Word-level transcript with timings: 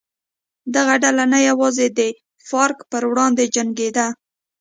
دغه 0.75 0.95
ډله 1.03 1.25
نه 1.33 1.39
یوازې 1.49 1.85
د 1.97 1.99
فارک 2.47 2.79
پر 2.91 3.03
وړاندې 3.11 3.51
جنګېده. 3.55 4.07